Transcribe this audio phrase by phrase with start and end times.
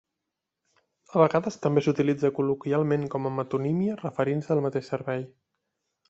[1.17, 5.27] A vegades també s'utilitza col·loquialment com a metonímia referint-se al mateix servei.